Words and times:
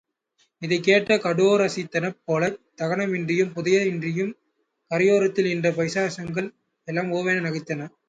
இதைக் 0.61 0.83
கேட்ட 0.83 1.17
கடோரசித்தனப் 1.17 2.17
போலச் 2.25 2.57
தகன 2.81 3.07
மின்றியும் 3.07 3.53
புதைய 3.53 3.85
இன்றியும் 3.85 4.33
கரையோரத்தில் 4.91 5.51
நின்ற 5.51 5.69
பைசாசங்கள் 5.71 6.49
எல்லாம் 6.87 7.11
ஒவென 7.13 7.41
நகைத்தன. 7.41 7.91